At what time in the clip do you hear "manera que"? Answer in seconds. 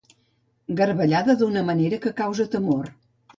1.67-2.13